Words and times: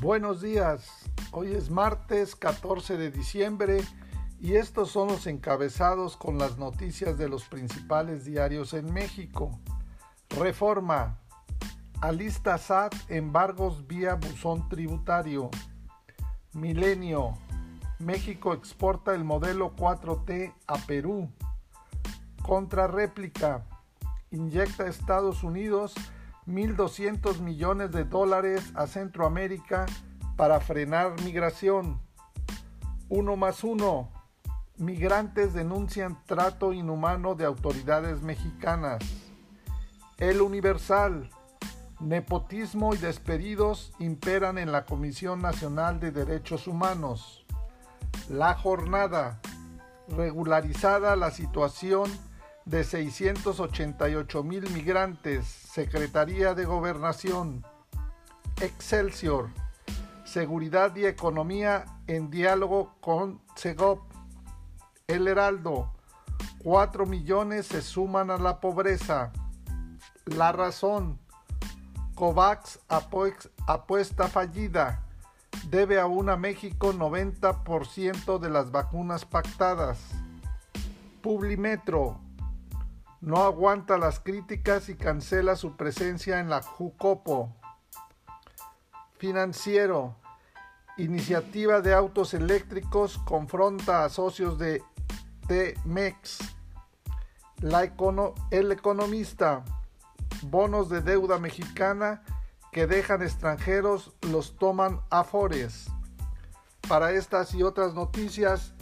Buenos 0.00 0.40
días, 0.40 0.88
hoy 1.30 1.52
es 1.52 1.68
martes 1.68 2.34
14 2.34 2.96
de 2.96 3.10
diciembre 3.10 3.84
y 4.40 4.54
estos 4.54 4.90
son 4.90 5.08
los 5.08 5.26
encabezados 5.26 6.16
con 6.16 6.38
las 6.38 6.56
noticias 6.56 7.18
de 7.18 7.28
los 7.28 7.44
principales 7.44 8.24
diarios 8.24 8.72
en 8.72 8.90
México. 8.94 9.60
Reforma. 10.30 11.18
Alista 12.00 12.56
SAT 12.56 12.94
embargos 13.10 13.86
vía 13.86 14.14
buzón 14.14 14.70
tributario. 14.70 15.50
Milenio. 16.54 17.34
México 17.98 18.54
exporta 18.54 19.14
el 19.14 19.24
modelo 19.24 19.76
4T 19.76 20.54
a 20.66 20.78
Perú. 20.86 21.30
Contrarréplica. 22.42 23.66
Inyecta 24.30 24.86
Estados 24.86 25.44
Unidos 25.44 25.92
1.200 26.50 27.38
millones 27.40 27.92
de 27.92 28.04
dólares 28.04 28.72
a 28.74 28.88
Centroamérica 28.88 29.86
para 30.36 30.58
frenar 30.60 31.14
migración. 31.22 32.00
Uno 33.08 33.36
más 33.36 33.62
uno. 33.62 34.10
Migrantes 34.76 35.52
denuncian 35.54 36.18
trato 36.26 36.72
inhumano 36.72 37.34
de 37.34 37.44
autoridades 37.44 38.22
mexicanas. 38.22 38.98
El 40.18 40.40
Universal. 40.40 41.30
Nepotismo 42.00 42.94
y 42.94 42.98
despedidos 42.98 43.92
imperan 43.98 44.58
en 44.58 44.72
la 44.72 44.86
Comisión 44.86 45.40
Nacional 45.42 46.00
de 46.00 46.10
Derechos 46.10 46.66
Humanos. 46.66 47.46
La 48.28 48.54
jornada. 48.54 49.40
Regularizada 50.08 51.14
la 51.14 51.30
situación 51.30 52.10
de 52.64 52.84
688 52.84 54.42
mil 54.42 54.70
migrantes, 54.70 55.46
Secretaría 55.46 56.54
de 56.54 56.64
Gobernación, 56.64 57.64
Excelsior, 58.60 59.50
Seguridad 60.24 60.94
y 60.96 61.06
Economía 61.06 61.86
en 62.06 62.30
diálogo 62.30 62.94
con 63.00 63.40
Segop, 63.56 64.02
El 65.08 65.26
Heraldo, 65.26 65.90
4 66.62 67.06
millones 67.06 67.66
se 67.66 67.82
suman 67.82 68.30
a 68.30 68.36
la 68.36 68.60
pobreza. 68.60 69.32
La 70.26 70.52
razón, 70.52 71.18
COVAX 72.14 72.78
apuesta 72.88 74.28
fallida, 74.28 75.02
debe 75.70 75.98
aún 75.98 76.28
a 76.28 76.36
México 76.36 76.92
90% 76.92 78.38
de 78.38 78.50
las 78.50 78.70
vacunas 78.70 79.24
pactadas. 79.24 79.98
Publimetro, 81.22 82.20
no 83.20 83.42
aguanta 83.42 83.98
las 83.98 84.20
críticas 84.20 84.88
y 84.88 84.94
cancela 84.94 85.56
su 85.56 85.76
presencia 85.76 86.40
en 86.40 86.48
la 86.48 86.62
Jucopo. 86.62 87.54
Financiero. 89.18 90.16
Iniciativa 90.96 91.80
de 91.80 91.94
autos 91.94 92.34
eléctricos 92.34 93.18
confronta 93.18 94.04
a 94.04 94.08
socios 94.08 94.58
de 94.58 94.82
T-MEX. 95.46 96.38
el 98.50 98.72
economista. 98.72 99.64
Bonos 100.42 100.88
de 100.88 101.02
deuda 101.02 101.38
mexicana 101.38 102.22
que 102.72 102.86
dejan 102.86 103.22
extranjeros 103.22 104.14
los 104.22 104.56
toman 104.56 105.00
afores. 105.10 105.88
Para 106.88 107.12
estas 107.12 107.54
y 107.54 107.62
otras 107.62 107.94
noticias, 107.94 108.72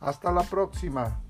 Hasta 0.00 0.32
la 0.32 0.42
próxima. 0.44 1.20